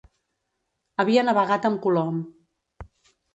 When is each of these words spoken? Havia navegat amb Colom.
Havia 1.03 1.25
navegat 1.27 1.67
amb 1.71 1.81
Colom. 1.85 2.19